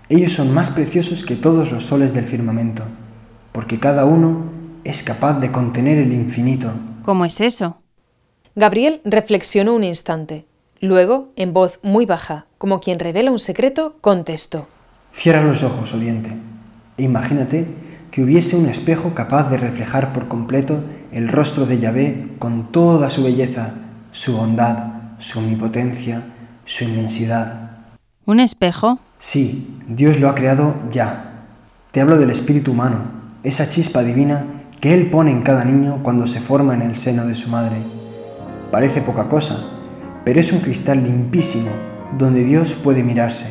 Ellos 0.08 0.32
son 0.32 0.52
más 0.52 0.70
preciosos 0.70 1.24
que 1.24 1.36
todos 1.36 1.72
los 1.72 1.84
soles 1.86 2.14
del 2.14 2.24
firmamento, 2.24 2.84
porque 3.52 3.78
cada 3.78 4.04
uno 4.04 4.53
es 4.84 5.02
capaz 5.02 5.40
de 5.40 5.50
contener 5.50 5.98
el 5.98 6.12
infinito. 6.12 6.72
¿Cómo 7.02 7.24
es 7.24 7.40
eso? 7.40 7.78
Gabriel 8.54 9.00
reflexionó 9.04 9.74
un 9.74 9.82
instante. 9.84 10.46
Luego, 10.80 11.30
en 11.36 11.52
voz 11.52 11.80
muy 11.82 12.06
baja, 12.06 12.46
como 12.58 12.80
quien 12.80 12.98
revela 12.98 13.30
un 13.30 13.38
secreto, 13.38 13.96
contestó. 14.00 14.68
Cierra 15.10 15.42
los 15.42 15.62
ojos, 15.62 15.94
Oriente, 15.94 16.36
e 16.96 17.02
imagínate 17.02 17.66
que 18.10 18.22
hubiese 18.22 18.56
un 18.56 18.66
espejo 18.68 19.14
capaz 19.14 19.50
de 19.50 19.56
reflejar 19.56 20.12
por 20.12 20.28
completo 20.28 20.84
el 21.10 21.28
rostro 21.28 21.66
de 21.66 21.78
Yahvé 21.80 22.28
con 22.38 22.70
toda 22.70 23.10
su 23.10 23.24
belleza, 23.24 23.74
su 24.12 24.36
bondad, 24.36 25.16
su 25.18 25.38
omnipotencia, 25.38 26.22
su 26.64 26.84
inmensidad. 26.84 27.70
¿Un 28.26 28.40
espejo? 28.40 28.98
Sí, 29.18 29.78
Dios 29.88 30.20
lo 30.20 30.28
ha 30.28 30.34
creado 30.34 30.74
ya. 30.90 31.46
Te 31.90 32.00
hablo 32.00 32.18
del 32.18 32.30
espíritu 32.30 32.72
humano, 32.72 33.04
esa 33.42 33.68
chispa 33.68 34.02
divina 34.02 34.63
que 34.84 34.92
Él 34.92 35.08
pone 35.08 35.30
en 35.30 35.40
cada 35.40 35.64
niño 35.64 36.00
cuando 36.02 36.26
se 36.26 36.40
forma 36.40 36.74
en 36.74 36.82
el 36.82 36.96
seno 36.96 37.24
de 37.24 37.34
su 37.34 37.48
madre. 37.48 37.76
Parece 38.70 39.00
poca 39.00 39.30
cosa, 39.30 39.56
pero 40.26 40.38
es 40.38 40.52
un 40.52 40.58
cristal 40.58 41.02
limpísimo 41.02 41.70
donde 42.18 42.44
Dios 42.44 42.74
puede 42.74 43.02
mirarse, 43.02 43.46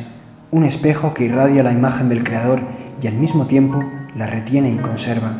un 0.52 0.62
espejo 0.62 1.12
que 1.12 1.24
irradia 1.24 1.64
la 1.64 1.72
imagen 1.72 2.08
del 2.08 2.22
Creador 2.22 2.62
y 3.02 3.08
al 3.08 3.14
mismo 3.14 3.48
tiempo 3.48 3.82
la 4.14 4.28
retiene 4.28 4.70
y 4.70 4.78
conserva. 4.78 5.36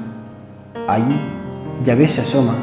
Allí, 0.88 1.14
Yahvé 1.84 2.08
se 2.08 2.22
asoma 2.22 2.56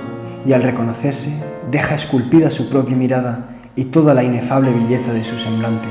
y 0.45 0.51
al 0.51 0.63
reconocerse 0.63 1.31
deja 1.71 1.95
esculpida 1.95 2.50
su 2.50 2.69
propia 2.69 2.97
mirada 2.97 3.61
y 3.77 3.85
toda 3.85 4.13
la 4.13 4.25
inefable 4.25 4.73
belleza 4.73 5.13
de 5.13 5.23
su 5.23 5.38
semblante. 5.38 5.88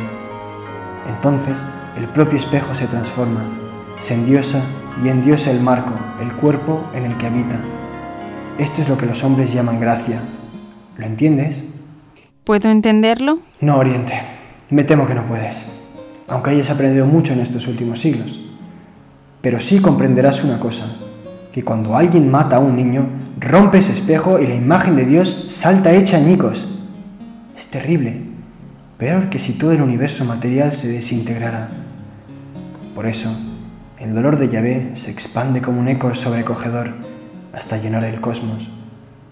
Entonces 1.08 1.64
el 1.96 2.06
propio 2.08 2.36
espejo 2.36 2.74
se 2.74 2.86
transforma, 2.86 3.46
se 3.96 4.12
endiosa 4.12 4.60
y 5.02 5.08
endiosa 5.08 5.50
el 5.50 5.60
marco, 5.60 5.94
el 6.20 6.32
cuerpo 6.34 6.84
en 6.94 7.04
el 7.04 7.16
que 7.16 7.26
habita. 7.26 7.60
Esto 8.58 8.82
es 8.82 8.88
lo 8.88 8.98
que 8.98 9.06
los 9.06 9.24
hombres 9.24 9.52
llaman 9.52 9.80
gracia. 9.80 10.20
¿Lo 10.96 11.06
entiendes? 11.06 11.64
¿Puedo 12.44 12.68
entenderlo? 12.68 13.38
No, 13.60 13.78
Oriente. 13.78 14.20
Me 14.68 14.84
temo 14.84 15.06
que 15.06 15.14
no 15.14 15.26
puedes, 15.26 15.66
aunque 16.28 16.50
hayas 16.50 16.70
aprendido 16.70 17.06
mucho 17.06 17.32
en 17.32 17.40
estos 17.40 17.66
últimos 17.66 18.00
siglos. 18.00 18.40
Pero 19.40 19.58
sí 19.58 19.80
comprenderás 19.80 20.44
una 20.44 20.60
cosa, 20.60 20.84
que 21.52 21.64
cuando 21.64 21.96
alguien 21.96 22.30
mata 22.30 22.56
a 22.56 22.60
un 22.60 22.76
niño, 22.76 23.08
rompe 23.38 23.78
ese 23.78 23.92
espejo 23.92 24.38
y 24.38 24.46
la 24.46 24.54
imagen 24.54 24.94
de 24.94 25.06
Dios 25.06 25.46
salta 25.48 25.92
hecha 25.92 26.18
añicos. 26.18 26.68
Es 27.56 27.68
terrible, 27.68 28.22
peor 28.98 29.30
que 29.30 29.38
si 29.38 29.54
todo 29.54 29.72
el 29.72 29.82
universo 29.82 30.24
material 30.24 30.72
se 30.72 30.88
desintegrara. 30.88 31.70
Por 32.94 33.06
eso, 33.06 33.30
el 34.00 34.14
dolor 34.14 34.38
de 34.38 34.48
Yahvé 34.48 34.92
se 34.94 35.10
expande 35.10 35.60
como 35.60 35.78
un 35.78 35.88
eco 35.88 36.14
sobrecogedor 36.14 36.94
hasta 37.52 37.76
llenar 37.76 38.02
el 38.04 38.22
cosmos. 38.22 38.70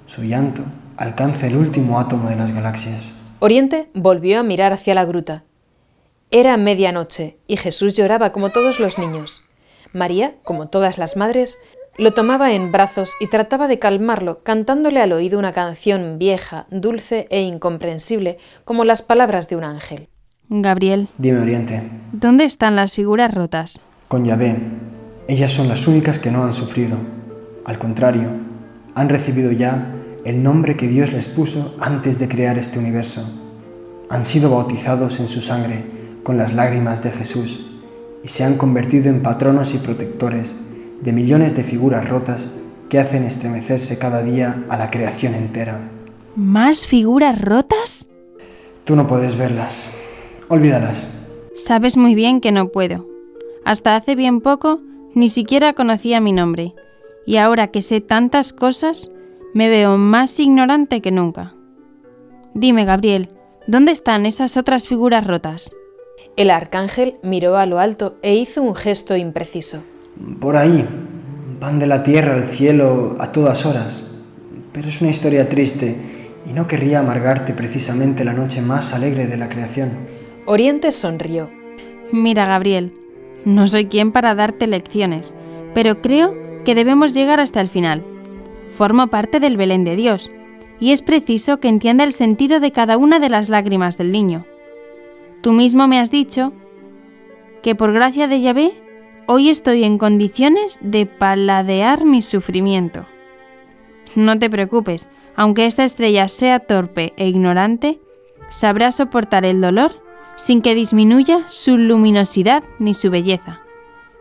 Su 0.04 0.22
llanto 0.22 0.62
alcanza 0.98 1.46
el 1.46 1.56
último 1.56 1.98
átomo 1.98 2.28
de 2.28 2.37
las 2.37 2.52
galaxias. 2.52 3.14
Oriente 3.38 3.88
volvió 3.94 4.38
a 4.38 4.42
mirar 4.42 4.75
hacia 4.75 4.94
la 4.94 5.06
gruta. 5.06 5.44
Era 6.30 6.56
medianoche 6.58 7.38
y 7.46 7.56
Jesús 7.56 7.94
lloraba 7.96 8.30
como 8.30 8.50
todos 8.50 8.78
los 8.78 8.98
niños. 8.98 9.44
María, 9.94 10.34
como 10.44 10.68
todas 10.68 10.98
las 10.98 11.16
madres, 11.16 11.56
lo 11.96 12.12
tomaba 12.12 12.52
en 12.52 12.70
brazos 12.70 13.14
y 13.20 13.28
trataba 13.28 13.68
de 13.68 13.78
calmarlo, 13.78 14.42
cantándole 14.42 15.00
al 15.00 15.12
oído 15.12 15.38
una 15.38 15.52
canción 15.52 16.18
vieja, 16.18 16.66
dulce 16.70 17.26
e 17.30 17.40
incomprensible, 17.40 18.37
como 18.66 18.84
las 18.84 19.00
palabras 19.00 19.48
de 19.48 19.56
un 19.56 19.64
ángel. 19.64 20.08
Gabriel. 20.50 21.08
Dime, 21.16 21.40
Oriente. 21.40 21.82
¿Dónde 22.12 22.44
están 22.44 22.76
las 22.76 22.92
figuras 22.92 23.32
rotas? 23.32 23.82
Con 24.08 24.24
Yahvé. 24.24 24.56
Ellas 25.28 25.52
son 25.52 25.68
las 25.68 25.86
únicas 25.86 26.18
que 26.18 26.30
no 26.30 26.42
han 26.42 26.54
sufrido. 26.54 26.96
Al 27.66 27.78
contrario, 27.78 28.30
han 28.94 29.10
recibido 29.10 29.52
ya 29.52 29.94
el 30.24 30.42
nombre 30.42 30.78
que 30.78 30.88
Dios 30.88 31.12
les 31.12 31.28
puso 31.28 31.76
antes 31.78 32.18
de 32.18 32.26
crear 32.26 32.56
este 32.56 32.78
universo. 32.78 33.22
Han 34.08 34.24
sido 34.24 34.48
bautizados 34.48 35.20
en 35.20 35.28
su 35.28 35.42
sangre 35.42 35.84
con 36.22 36.38
las 36.38 36.54
lágrimas 36.54 37.02
de 37.02 37.12
Jesús 37.12 37.66
y 38.24 38.28
se 38.28 38.44
han 38.44 38.56
convertido 38.56 39.10
en 39.10 39.20
patronos 39.20 39.74
y 39.74 39.78
protectores 39.78 40.56
de 41.02 41.12
millones 41.12 41.54
de 41.54 41.64
figuras 41.64 42.08
rotas 42.08 42.48
que 42.88 42.98
hacen 42.98 43.24
estremecerse 43.24 43.98
cada 43.98 44.22
día 44.22 44.64
a 44.70 44.78
la 44.78 44.90
creación 44.90 45.34
entera. 45.34 45.90
¿Más 46.34 46.86
figuras 46.86 47.38
rotas? 47.42 48.08
Tú 48.84 48.96
no 48.96 49.06
puedes 49.06 49.36
verlas. 49.36 49.90
Olvídalas. 50.48 51.08
Sabes 51.54 51.98
muy 51.98 52.14
bien 52.14 52.40
que 52.40 52.52
no 52.52 52.68
puedo. 52.68 53.17
Hasta 53.68 53.96
hace 53.96 54.14
bien 54.14 54.40
poco 54.40 54.80
ni 55.14 55.28
siquiera 55.28 55.75
conocía 55.75 56.22
mi 56.22 56.32
nombre. 56.32 56.72
Y 57.26 57.37
ahora 57.37 57.66
que 57.66 57.82
sé 57.82 58.00
tantas 58.00 58.54
cosas, 58.54 59.10
me 59.52 59.68
veo 59.68 59.98
más 59.98 60.40
ignorante 60.40 61.02
que 61.02 61.10
nunca. 61.10 61.54
Dime, 62.54 62.87
Gabriel, 62.87 63.28
¿dónde 63.66 63.92
están 63.92 64.25
esas 64.25 64.56
otras 64.56 64.87
figuras 64.87 65.26
rotas? 65.26 65.70
El 66.38 66.48
arcángel 66.48 67.16
miró 67.22 67.58
a 67.58 67.66
lo 67.66 67.78
alto 67.78 68.16
e 68.22 68.37
hizo 68.37 68.62
un 68.62 68.75
gesto 68.75 69.16
impreciso. 69.16 69.82
Por 70.40 70.56
ahí. 70.56 70.87
Van 71.60 71.78
de 71.78 71.88
la 71.88 72.02
tierra 72.02 72.37
al 72.37 72.46
cielo 72.46 73.16
a 73.18 73.32
todas 73.32 73.66
horas. 73.66 74.02
Pero 74.72 74.88
es 74.88 75.02
una 75.02 75.10
historia 75.10 75.46
triste 75.46 75.94
y 76.46 76.54
no 76.54 76.66
querría 76.66 77.00
amargarte 77.00 77.52
precisamente 77.52 78.25
la 78.25 78.32
noche 78.32 78.62
más 78.62 78.94
alegre 78.94 79.26
de 79.26 79.37
la 79.37 79.50
creación. 79.50 79.90
Oriente 80.46 80.90
sonrió. 80.90 81.50
Mira, 82.12 82.46
Gabriel, 82.46 82.94
no 83.45 83.68
soy 83.68 83.87
quien 83.87 84.12
para 84.12 84.35
darte 84.35 84.66
lecciones, 84.66 85.35
pero 85.75 86.00
creo 86.00 86.35
que 86.64 86.75
debemos 86.75 87.14
llegar 87.14 87.40
hasta 87.40 87.61
el 87.61 87.68
final. 87.68 88.04
Formo 88.68 89.07
parte 89.07 89.40
del 89.40 89.57
Belén 89.57 89.85
de 89.85 89.97
Dios, 89.97 90.30
y 90.80 90.92
es 90.92 91.02
preciso 91.02 91.59
que 91.61 91.68
entienda 91.68 92.04
el 92.04 92.12
sentido 92.12 92.61
de 92.61 92.73
cada 92.73 92.97
una 92.97 93.18
de 93.18 93.30
las 93.30 93.49
lágrimas 93.49 93.99
del 93.99 94.12
niño. 94.12 94.45
Tú 95.40 95.52
mismo 95.52 95.88
me 95.88 95.99
has 95.99 96.11
dicho 96.11 96.52
que 97.62 97.75
por 97.75 97.92
gracia 97.92 98.28
de 98.28 98.40
Yahvé 98.40 98.73
hoy 99.26 99.50
estoy 99.50 99.85
en 99.85 99.99
condiciones 99.99 100.78
de 100.80 101.07
paladear 101.07 102.04
mi 102.04 102.23
sufrimiento. 102.23 103.07
No 104.14 104.38
te 104.38 104.49
preocupes, 104.50 105.09
aunque 105.37 105.66
esta 105.66 105.85
estrella 105.85 106.28
sea 106.28 106.61
torpe 106.61 107.12
e 107.16 107.28
ignorante, 107.28 108.00
sabrá 108.49 108.90
soportar 108.90 109.45
el 109.45 109.61
dolor 109.61 110.02
sin 110.38 110.62
que 110.62 110.75
disminuya 110.75 111.42
su 111.49 111.76
luminosidad 111.76 112.62
ni 112.78 112.95
su 112.95 113.11
belleza. 113.11 113.61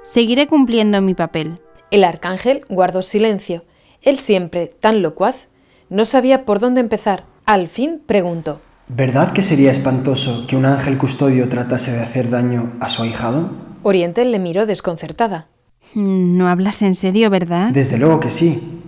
Seguiré 0.04 0.48
cumpliendo 0.48 1.00
mi 1.02 1.14
papel. 1.14 1.60
El 1.92 2.04
arcángel 2.04 2.62
guardó 2.70 3.02
silencio. 3.02 3.64
Él 4.02 4.18
siempre, 4.18 4.68
tan 4.80 5.02
locuaz, 5.02 5.48
no 5.90 6.06
sabía 6.06 6.44
por 6.44 6.60
dónde 6.60 6.82
empezar. 6.82 7.26
Al 7.46 7.68
fin 7.68 8.02
preguntó. 8.06 8.60
¿Verdad 8.90 9.32
que 9.32 9.42
sería 9.42 9.72
espantoso 9.72 10.46
que 10.48 10.56
un 10.56 10.66
ángel 10.66 10.98
custodio 10.98 11.48
tratase 11.48 11.92
de 11.92 12.02
hacer 12.02 12.30
daño 12.30 12.74
a 12.80 12.88
su 12.88 13.04
ahijado? 13.04 13.52
Oriente 13.84 14.26
le 14.26 14.40
miró 14.40 14.66
desconcertada. 14.66 15.48
No 15.94 16.50
hablas 16.50 16.82
en 16.82 16.96
serio, 16.96 17.30
¿verdad? 17.30 17.70
Desde 17.72 17.98
luego 17.98 18.20
que 18.20 18.32
sí. 18.32 18.82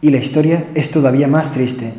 Y 0.00 0.10
la 0.10 0.18
historia 0.18 0.66
es 0.74 0.90
todavía 0.90 1.28
más 1.28 1.52
triste. 1.52 1.92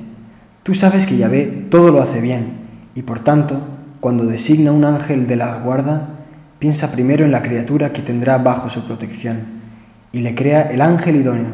Tú 0.64 0.74
sabes 0.74 1.06
que 1.06 1.18
Yahvé 1.18 1.46
todo 1.70 1.92
lo 1.92 2.02
hace 2.02 2.20
bien, 2.20 2.90
y 2.96 3.04
por 3.04 3.20
tanto, 3.20 3.62
cuando 4.02 4.26
designa 4.26 4.72
un 4.72 4.84
ángel 4.84 5.28
de 5.28 5.36
la 5.36 5.60
guarda, 5.60 6.10
piensa 6.58 6.92
primero 6.92 7.24
en 7.24 7.32
la 7.32 7.44
criatura 7.44 7.94
que 7.94 8.02
tendrá 8.02 8.40
bajo 8.40 8.68
su 8.68 8.84
protección, 8.84 9.62
y 10.12 10.22
le 10.22 10.34
crea 10.34 10.64
el 10.64 10.82
ángel 10.82 11.18
idóneo, 11.18 11.52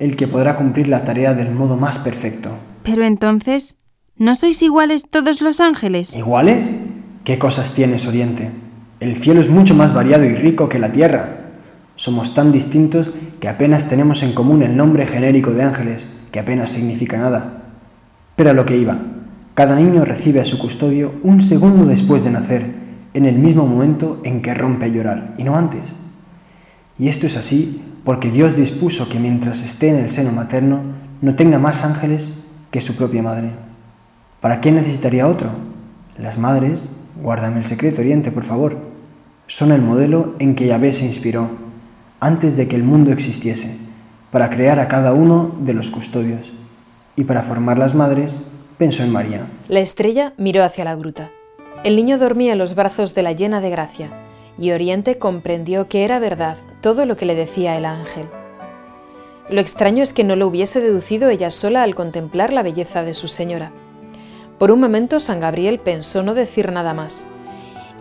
el 0.00 0.16
que 0.16 0.26
podrá 0.26 0.56
cumplir 0.56 0.88
la 0.88 1.04
tarea 1.04 1.34
del 1.34 1.52
modo 1.52 1.76
más 1.76 2.00
perfecto. 2.00 2.58
Pero 2.82 3.04
entonces, 3.04 3.76
¿no 4.16 4.34
sois 4.34 4.60
iguales 4.62 5.04
todos 5.08 5.40
los 5.40 5.60
ángeles? 5.60 6.16
¿Iguales? 6.16 6.74
¿Qué 7.22 7.38
cosas 7.38 7.72
tienes, 7.72 8.06
Oriente? 8.08 8.50
El 8.98 9.14
cielo 9.14 9.40
es 9.40 9.48
mucho 9.48 9.74
más 9.74 9.94
variado 9.94 10.24
y 10.24 10.34
rico 10.34 10.68
que 10.68 10.80
la 10.80 10.90
tierra. 10.90 11.52
Somos 11.94 12.34
tan 12.34 12.50
distintos 12.50 13.12
que 13.38 13.48
apenas 13.48 13.86
tenemos 13.86 14.24
en 14.24 14.32
común 14.32 14.64
el 14.64 14.76
nombre 14.76 15.06
genérico 15.06 15.52
de 15.52 15.62
ángeles, 15.62 16.08
que 16.32 16.40
apenas 16.40 16.70
significa 16.70 17.16
nada. 17.16 17.62
Pero 18.34 18.50
a 18.50 18.52
lo 18.52 18.66
que 18.66 18.76
iba, 18.76 18.98
cada 19.54 19.76
niño 19.76 20.04
recibe 20.04 20.40
a 20.40 20.44
su 20.44 20.58
custodio 20.58 21.14
un 21.22 21.40
segundo 21.40 21.84
después 21.86 22.24
de 22.24 22.30
nacer, 22.30 22.74
en 23.14 23.24
el 23.24 23.38
mismo 23.38 23.66
momento 23.66 24.20
en 24.24 24.42
que 24.42 24.52
rompe 24.52 24.86
a 24.86 24.88
llorar, 24.88 25.34
y 25.38 25.44
no 25.44 25.56
antes. 25.56 25.92
Y 26.98 27.08
esto 27.08 27.26
es 27.26 27.36
así 27.36 27.82
porque 28.04 28.30
Dios 28.30 28.56
dispuso 28.56 29.08
que 29.08 29.20
mientras 29.20 29.62
esté 29.62 29.88
en 29.90 29.96
el 29.96 30.10
seno 30.10 30.32
materno 30.32 30.82
no 31.20 31.36
tenga 31.36 31.58
más 31.58 31.84
ángeles 31.84 32.32
que 32.72 32.80
su 32.80 32.96
propia 32.96 33.22
madre. 33.22 33.52
¿Para 34.40 34.60
qué 34.60 34.72
necesitaría 34.72 35.28
otro? 35.28 35.50
Las 36.18 36.36
madres, 36.36 36.88
guárdame 37.22 37.58
el 37.58 37.64
secreto, 37.64 38.00
Oriente, 38.00 38.32
por 38.32 38.44
favor, 38.44 38.78
son 39.46 39.70
el 39.70 39.82
modelo 39.82 40.34
en 40.38 40.54
que 40.54 40.66
Yahvé 40.66 40.92
se 40.92 41.06
inspiró 41.06 41.50
antes 42.20 42.56
de 42.56 42.66
que 42.68 42.76
el 42.76 42.82
mundo 42.82 43.12
existiese, 43.12 43.76
para 44.30 44.50
crear 44.50 44.80
a 44.80 44.88
cada 44.88 45.12
uno 45.12 45.54
de 45.60 45.74
los 45.74 45.90
custodios. 45.90 46.52
Y 47.16 47.24
para 47.24 47.42
formar 47.42 47.78
las 47.78 47.94
madres, 47.94 48.40
pensó 48.78 49.02
en 49.02 49.12
María. 49.12 49.48
La 49.68 49.80
estrella 49.80 50.32
miró 50.36 50.62
hacia 50.62 50.84
la 50.84 50.94
gruta. 50.94 51.30
El 51.84 51.96
niño 51.96 52.18
dormía 52.18 52.52
en 52.52 52.58
los 52.58 52.74
brazos 52.74 53.14
de 53.14 53.22
la 53.22 53.32
llena 53.32 53.60
de 53.60 53.70
gracia, 53.70 54.10
y 54.58 54.70
Oriente 54.70 55.18
comprendió 55.18 55.88
que 55.88 56.04
era 56.04 56.18
verdad 56.18 56.56
todo 56.80 57.06
lo 57.06 57.16
que 57.16 57.26
le 57.26 57.34
decía 57.34 57.76
el 57.76 57.84
ángel. 57.84 58.26
Lo 59.50 59.60
extraño 59.60 60.02
es 60.02 60.12
que 60.12 60.24
no 60.24 60.36
lo 60.36 60.46
hubiese 60.46 60.80
deducido 60.80 61.28
ella 61.28 61.50
sola 61.50 61.82
al 61.82 61.94
contemplar 61.94 62.52
la 62.52 62.62
belleza 62.62 63.02
de 63.02 63.12
su 63.12 63.28
señora. 63.28 63.72
Por 64.58 64.70
un 64.70 64.80
momento 64.80 65.20
San 65.20 65.40
Gabriel 65.40 65.80
pensó 65.80 66.22
no 66.22 66.32
decir 66.34 66.72
nada 66.72 66.94
más, 66.94 67.26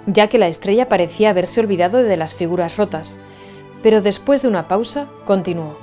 ya 0.06 0.28
que 0.28 0.38
la 0.38 0.48
estrella 0.48 0.88
parecía 0.88 1.32
haberse 1.32 1.60
olvidado 1.60 1.98
de 1.98 2.18
las 2.18 2.36
figuras 2.36 2.78
rotas, 2.78 3.18
pero 3.82 4.02
después 4.02 4.42
de 4.42 4.48
una 4.48 4.68
pausa 4.68 5.08
continuó. 5.26 5.83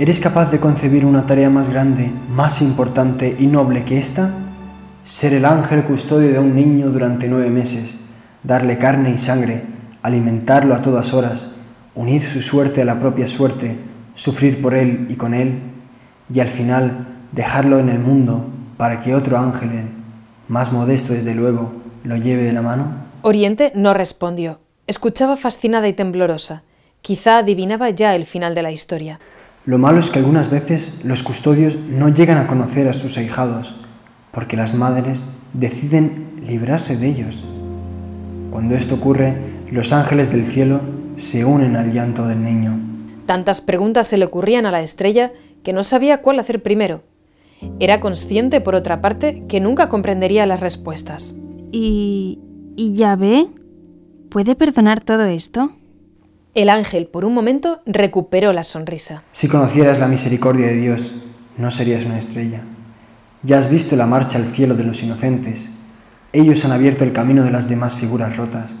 ¿Eres 0.00 0.18
capaz 0.18 0.50
de 0.50 0.60
concebir 0.60 1.04
una 1.04 1.26
tarea 1.26 1.50
más 1.50 1.68
grande, 1.68 2.10
más 2.30 2.62
importante 2.62 3.36
y 3.38 3.46
noble 3.46 3.84
que 3.84 3.98
esta? 3.98 4.32
Ser 5.04 5.34
el 5.34 5.44
ángel 5.44 5.84
custodio 5.84 6.32
de 6.32 6.38
un 6.38 6.56
niño 6.56 6.88
durante 6.88 7.28
nueve 7.28 7.50
meses, 7.50 7.98
darle 8.42 8.78
carne 8.78 9.10
y 9.10 9.18
sangre, 9.18 9.62
alimentarlo 10.00 10.74
a 10.74 10.80
todas 10.80 11.12
horas, 11.12 11.50
unir 11.94 12.22
su 12.22 12.40
suerte 12.40 12.80
a 12.80 12.86
la 12.86 12.98
propia 12.98 13.26
suerte, 13.26 13.76
sufrir 14.14 14.62
por 14.62 14.72
él 14.72 15.06
y 15.10 15.16
con 15.16 15.34
él, 15.34 15.60
y 16.32 16.40
al 16.40 16.48
final 16.48 17.06
dejarlo 17.32 17.78
en 17.78 17.90
el 17.90 17.98
mundo 17.98 18.46
para 18.78 19.02
que 19.02 19.14
otro 19.14 19.36
ángel, 19.36 19.90
más 20.48 20.72
modesto 20.72 21.12
desde 21.12 21.34
luego, 21.34 21.74
lo 22.04 22.16
lleve 22.16 22.44
de 22.44 22.54
la 22.54 22.62
mano? 22.62 23.04
Oriente 23.20 23.70
no 23.74 23.92
respondió. 23.92 24.60
Escuchaba 24.86 25.36
fascinada 25.36 25.88
y 25.88 25.92
temblorosa. 25.92 26.62
Quizá 27.02 27.36
adivinaba 27.36 27.90
ya 27.90 28.16
el 28.16 28.24
final 28.24 28.54
de 28.54 28.62
la 28.62 28.72
historia. 28.72 29.20
Lo 29.66 29.76
malo 29.76 30.00
es 30.00 30.10
que 30.10 30.18
algunas 30.18 30.48
veces 30.48 30.94
los 31.04 31.22
custodios 31.22 31.76
no 31.76 32.08
llegan 32.08 32.38
a 32.38 32.46
conocer 32.46 32.88
a 32.88 32.94
sus 32.94 33.18
ahijados, 33.18 33.76
porque 34.32 34.56
las 34.56 34.74
madres 34.74 35.26
deciden 35.52 36.34
librarse 36.46 36.96
de 36.96 37.08
ellos. 37.08 37.44
Cuando 38.50 38.74
esto 38.74 38.94
ocurre, 38.94 39.36
los 39.70 39.92
ángeles 39.92 40.32
del 40.32 40.46
cielo 40.46 40.80
se 41.16 41.44
unen 41.44 41.76
al 41.76 41.92
llanto 41.92 42.26
del 42.26 42.42
niño. 42.42 42.80
Tantas 43.26 43.60
preguntas 43.60 44.06
se 44.06 44.16
le 44.16 44.24
ocurrían 44.24 44.64
a 44.64 44.70
la 44.70 44.80
estrella 44.80 45.30
que 45.62 45.74
no 45.74 45.84
sabía 45.84 46.22
cuál 46.22 46.38
hacer 46.38 46.62
primero. 46.62 47.02
Era 47.78 48.00
consciente, 48.00 48.62
por 48.62 48.74
otra 48.74 49.02
parte, 49.02 49.44
que 49.46 49.60
nunca 49.60 49.90
comprendería 49.90 50.46
las 50.46 50.60
respuestas. 50.60 51.36
¿Y, 51.70 52.38
y 52.76 52.94
ya 52.94 53.14
ve? 53.14 53.46
¿Puede 54.30 54.54
perdonar 54.54 55.00
todo 55.00 55.26
esto? 55.26 55.72
El 56.54 56.68
ángel, 56.68 57.06
por 57.06 57.24
un 57.24 57.32
momento, 57.32 57.80
recuperó 57.86 58.52
la 58.52 58.64
sonrisa. 58.64 59.22
Si 59.30 59.46
conocieras 59.46 60.00
la 60.00 60.08
misericordia 60.08 60.66
de 60.66 60.74
Dios, 60.74 61.14
no 61.56 61.70
serías 61.70 62.06
una 62.06 62.18
estrella. 62.18 62.62
Ya 63.44 63.56
has 63.56 63.70
visto 63.70 63.94
la 63.94 64.06
marcha 64.06 64.36
al 64.36 64.46
cielo 64.46 64.74
de 64.74 64.82
los 64.82 65.00
inocentes. 65.04 65.70
Ellos 66.32 66.64
han 66.64 66.72
abierto 66.72 67.04
el 67.04 67.12
camino 67.12 67.44
de 67.44 67.52
las 67.52 67.68
demás 67.68 67.94
figuras 67.94 68.36
rotas. 68.36 68.76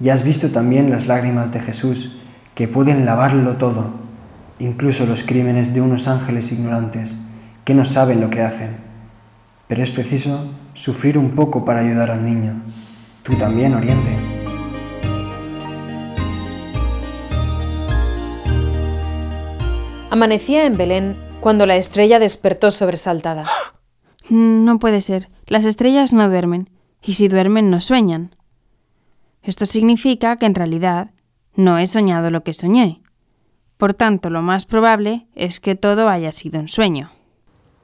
Ya 0.00 0.14
has 0.14 0.24
visto 0.24 0.50
también 0.50 0.90
las 0.90 1.06
lágrimas 1.06 1.52
de 1.52 1.60
Jesús, 1.60 2.18
que 2.56 2.66
pueden 2.66 3.06
lavarlo 3.06 3.56
todo, 3.56 3.92
incluso 4.58 5.06
los 5.06 5.22
crímenes 5.22 5.74
de 5.74 5.82
unos 5.82 6.08
ángeles 6.08 6.50
ignorantes, 6.50 7.14
que 7.64 7.74
no 7.74 7.84
saben 7.84 8.20
lo 8.20 8.30
que 8.30 8.42
hacen. 8.42 8.78
Pero 9.68 9.82
es 9.82 9.92
preciso 9.92 10.50
sufrir 10.74 11.18
un 11.18 11.36
poco 11.36 11.64
para 11.64 11.80
ayudar 11.80 12.10
al 12.10 12.24
niño. 12.24 12.62
Tú 13.22 13.36
también, 13.36 13.74
Oriente. 13.74 14.25
Amanecía 20.16 20.64
en 20.64 20.78
Belén 20.78 21.14
cuando 21.40 21.66
la 21.66 21.76
estrella 21.76 22.18
despertó 22.18 22.70
sobresaltada. 22.70 23.44
No 24.30 24.78
puede 24.78 25.02
ser. 25.02 25.28
Las 25.46 25.66
estrellas 25.66 26.14
no 26.14 26.30
duermen. 26.30 26.70
Y 27.02 27.12
si 27.12 27.28
duermen, 27.28 27.68
no 27.68 27.82
sueñan. 27.82 28.34
Esto 29.42 29.66
significa 29.66 30.36
que 30.36 30.46
en 30.46 30.54
realidad 30.54 31.10
no 31.54 31.78
he 31.78 31.86
soñado 31.86 32.30
lo 32.30 32.42
que 32.44 32.54
soñé. 32.54 33.02
Por 33.76 33.92
tanto, 33.92 34.30
lo 34.30 34.40
más 34.40 34.64
probable 34.64 35.26
es 35.34 35.60
que 35.60 35.74
todo 35.74 36.08
haya 36.08 36.32
sido 36.32 36.60
un 36.60 36.68
sueño. 36.68 37.12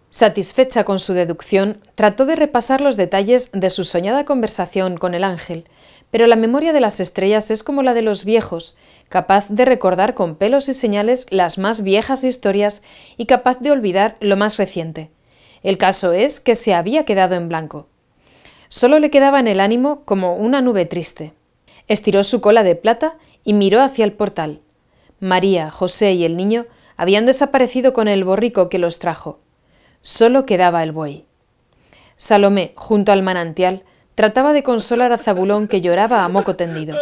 Satisfecha 0.08 0.84
con 0.84 0.98
su 0.98 1.12
deducción, 1.12 1.80
trató 1.94 2.24
de 2.24 2.36
repasar 2.36 2.80
los 2.80 2.96
detalles 2.96 3.50
de 3.52 3.68
su 3.68 3.84
soñada 3.84 4.24
conversación 4.24 4.96
con 4.96 5.12
el 5.14 5.22
ángel, 5.22 5.64
pero 6.12 6.26
la 6.26 6.36
memoria 6.36 6.74
de 6.74 6.80
las 6.80 7.00
estrellas 7.00 7.50
es 7.50 7.62
como 7.62 7.82
la 7.82 7.94
de 7.94 8.02
los 8.02 8.26
viejos, 8.26 8.76
capaz 9.08 9.48
de 9.48 9.64
recordar 9.64 10.12
con 10.12 10.36
pelos 10.36 10.68
y 10.68 10.74
señales 10.74 11.26
las 11.30 11.56
más 11.56 11.82
viejas 11.82 12.22
historias 12.22 12.82
y 13.16 13.24
capaz 13.24 13.60
de 13.60 13.70
olvidar 13.70 14.18
lo 14.20 14.36
más 14.36 14.58
reciente. 14.58 15.10
El 15.62 15.78
caso 15.78 16.12
es 16.12 16.38
que 16.38 16.54
se 16.54 16.74
había 16.74 17.06
quedado 17.06 17.34
en 17.34 17.48
blanco. 17.48 17.88
Solo 18.68 18.98
le 18.98 19.08
quedaba 19.08 19.40
en 19.40 19.48
el 19.48 19.58
ánimo 19.58 20.02
como 20.04 20.36
una 20.36 20.60
nube 20.60 20.84
triste. 20.84 21.32
Estiró 21.88 22.24
su 22.24 22.42
cola 22.42 22.62
de 22.62 22.74
plata 22.74 23.14
y 23.42 23.54
miró 23.54 23.80
hacia 23.80 24.04
el 24.04 24.12
portal. 24.12 24.60
María, 25.18 25.70
José 25.70 26.12
y 26.12 26.26
el 26.26 26.36
niño 26.36 26.66
habían 26.98 27.24
desaparecido 27.24 27.94
con 27.94 28.06
el 28.06 28.24
borrico 28.24 28.68
que 28.68 28.78
los 28.78 28.98
trajo. 28.98 29.38
Solo 30.02 30.44
quedaba 30.44 30.82
el 30.82 30.92
buey. 30.92 31.24
Salomé, 32.16 32.72
junto 32.76 33.12
al 33.12 33.22
manantial, 33.22 33.82
trataba 34.14 34.52
de 34.52 34.62
consolar 34.62 35.12
a 35.12 35.18
Zabulón 35.18 35.68
que 35.68 35.80
lloraba 35.80 36.24
a 36.24 36.28
moco 36.28 36.56
tendido. 36.56 36.96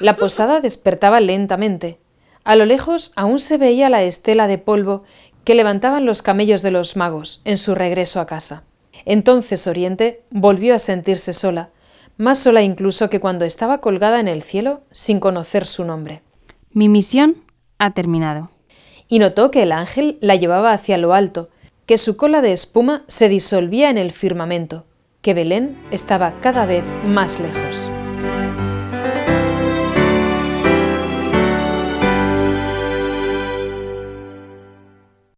La 0.00 0.16
posada 0.16 0.60
despertaba 0.60 1.20
lentamente. 1.20 1.98
A 2.44 2.56
lo 2.56 2.64
lejos 2.64 3.12
aún 3.16 3.38
se 3.38 3.58
veía 3.58 3.90
la 3.90 4.02
estela 4.02 4.46
de 4.46 4.58
polvo 4.58 5.04
que 5.44 5.54
levantaban 5.54 6.04
los 6.04 6.22
camellos 6.22 6.62
de 6.62 6.70
los 6.70 6.96
magos 6.96 7.40
en 7.44 7.56
su 7.56 7.74
regreso 7.74 8.20
a 8.20 8.26
casa. 8.26 8.64
Entonces 9.04 9.66
Oriente 9.66 10.22
volvió 10.30 10.74
a 10.74 10.78
sentirse 10.78 11.32
sola, 11.32 11.70
más 12.16 12.38
sola 12.38 12.62
incluso 12.62 13.08
que 13.08 13.20
cuando 13.20 13.44
estaba 13.44 13.80
colgada 13.80 14.20
en 14.20 14.28
el 14.28 14.42
cielo 14.42 14.82
sin 14.92 15.20
conocer 15.20 15.64
su 15.64 15.84
nombre. 15.84 16.22
Mi 16.70 16.88
misión 16.88 17.44
ha 17.78 17.94
terminado. 17.94 18.50
Y 19.08 19.20
notó 19.20 19.50
que 19.50 19.62
el 19.62 19.72
ángel 19.72 20.18
la 20.20 20.36
llevaba 20.36 20.72
hacia 20.72 20.98
lo 20.98 21.14
alto, 21.14 21.48
que 21.86 21.96
su 21.96 22.16
cola 22.16 22.42
de 22.42 22.52
espuma 22.52 23.04
se 23.08 23.30
disolvía 23.30 23.88
en 23.88 23.96
el 23.96 24.12
firmamento, 24.12 24.84
que 25.28 25.34
Belén 25.34 25.76
estaba 25.90 26.40
cada 26.40 26.64
vez 26.64 26.86
más 27.04 27.38
lejos. 27.38 27.90